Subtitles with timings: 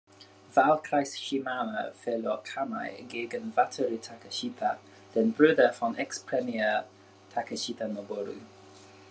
[0.55, 4.79] Wahlkreis Shimane verlor Kamei gegen Wataru Takeshita,
[5.13, 6.85] den Bruder von Ex-Premier
[7.31, 8.33] Takeshita Noboru.